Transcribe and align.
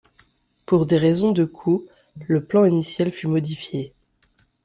Pour 0.65 0.87
des 0.87 0.97
raisons 0.97 1.31
de 1.31 1.45
coûts, 1.45 1.85
le 2.27 2.43
plan 2.43 2.65
initial 2.65 3.11
fut 3.11 3.27
modifié. 3.27 3.93